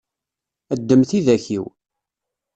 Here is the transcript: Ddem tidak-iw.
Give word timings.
Ddem 0.79 1.01
tidak-iw. 1.09 1.65